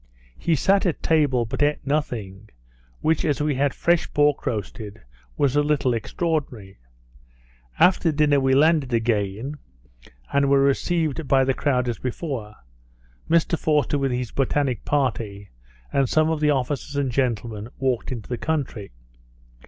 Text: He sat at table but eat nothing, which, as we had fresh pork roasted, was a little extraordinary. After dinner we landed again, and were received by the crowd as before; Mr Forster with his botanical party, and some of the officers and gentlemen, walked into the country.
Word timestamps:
He 0.39 0.55
sat 0.55 0.87
at 0.87 1.03
table 1.03 1.45
but 1.45 1.61
eat 1.61 1.77
nothing, 1.85 2.49
which, 3.01 3.23
as 3.23 3.39
we 3.39 3.53
had 3.53 3.71
fresh 3.71 4.11
pork 4.15 4.47
roasted, 4.47 4.99
was 5.37 5.55
a 5.55 5.61
little 5.61 5.93
extraordinary. 5.93 6.79
After 7.77 8.11
dinner 8.11 8.39
we 8.39 8.55
landed 8.55 8.95
again, 8.95 9.59
and 10.33 10.49
were 10.49 10.59
received 10.63 11.27
by 11.27 11.43
the 11.43 11.53
crowd 11.53 11.87
as 11.87 11.99
before; 11.99 12.55
Mr 13.29 13.59
Forster 13.59 13.99
with 13.99 14.11
his 14.11 14.31
botanical 14.31 14.81
party, 14.85 15.51
and 15.93 16.09
some 16.09 16.31
of 16.31 16.39
the 16.39 16.49
officers 16.49 16.95
and 16.95 17.11
gentlemen, 17.11 17.69
walked 17.77 18.11
into 18.11 18.27
the 18.27 18.39
country. 18.39 18.89